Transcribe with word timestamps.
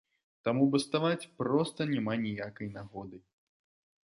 Таму 0.47 0.63
баставаць 0.75 1.27
проста 1.41 1.87
няма 1.93 2.13
ніякай 2.25 2.67
нагоды! 2.79 3.17